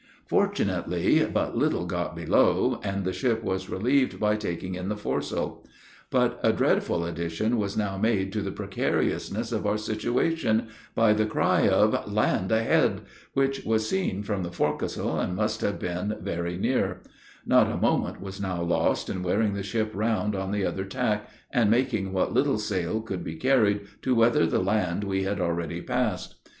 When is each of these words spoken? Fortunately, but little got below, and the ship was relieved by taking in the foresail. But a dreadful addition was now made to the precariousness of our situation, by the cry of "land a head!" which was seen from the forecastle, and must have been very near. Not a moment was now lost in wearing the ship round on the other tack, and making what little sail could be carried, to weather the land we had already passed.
Fortunately, 0.25 1.23
but 1.31 1.55
little 1.55 1.85
got 1.85 2.15
below, 2.15 2.79
and 2.83 3.03
the 3.05 3.13
ship 3.13 3.43
was 3.43 3.69
relieved 3.69 4.19
by 4.19 4.35
taking 4.35 4.73
in 4.73 4.89
the 4.89 4.97
foresail. 4.97 5.63
But 6.09 6.39
a 6.41 6.51
dreadful 6.51 7.05
addition 7.05 7.59
was 7.59 7.77
now 7.77 7.99
made 7.99 8.33
to 8.33 8.41
the 8.41 8.51
precariousness 8.51 9.51
of 9.51 9.67
our 9.67 9.77
situation, 9.77 10.69
by 10.95 11.13
the 11.13 11.27
cry 11.27 11.67
of 11.67 12.11
"land 12.11 12.51
a 12.51 12.63
head!" 12.63 13.01
which 13.33 13.63
was 13.63 13.87
seen 13.87 14.23
from 14.23 14.41
the 14.41 14.49
forecastle, 14.51 15.19
and 15.19 15.35
must 15.35 15.61
have 15.61 15.77
been 15.77 16.17
very 16.19 16.57
near. 16.57 17.03
Not 17.45 17.69
a 17.71 17.77
moment 17.77 18.19
was 18.19 18.41
now 18.41 18.59
lost 18.63 19.07
in 19.07 19.21
wearing 19.21 19.53
the 19.53 19.61
ship 19.61 19.91
round 19.93 20.35
on 20.35 20.49
the 20.51 20.65
other 20.65 20.85
tack, 20.85 21.29
and 21.51 21.69
making 21.69 22.11
what 22.11 22.33
little 22.33 22.57
sail 22.57 23.01
could 23.01 23.23
be 23.23 23.35
carried, 23.35 23.81
to 24.01 24.15
weather 24.15 24.47
the 24.47 24.63
land 24.63 25.03
we 25.03 25.25
had 25.25 25.39
already 25.39 25.79
passed. 25.79 26.37